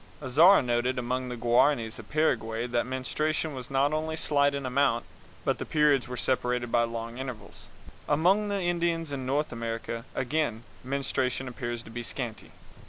Azara 0.19 0.63
noted 0.63 0.97
among 0.97 1.27
the 1.29 1.37
Guaranis 1.37 1.99
of 1.99 2.09
Paraguay 2.09 2.65
that 2.65 2.87
menstruation 2.87 3.53
was 3.53 3.69
not 3.69 3.93
only 3.93 4.15
slight 4.15 4.55
in 4.55 4.65
amount, 4.65 5.05
but 5.45 5.59
the 5.59 5.63
periods 5.63 6.07
were 6.07 6.17
separated 6.17 6.71
by 6.71 6.81
long 6.81 7.19
intervals. 7.19 7.69
Among 8.09 8.47
the 8.47 8.61
Indians 8.63 9.11
in 9.11 9.27
North 9.27 9.51
America, 9.51 10.05
again, 10.15 10.63
menstruation 10.83 11.47
appears 11.47 11.83
to 11.83 11.91
be 11.91 12.01
scanty. 12.01 12.49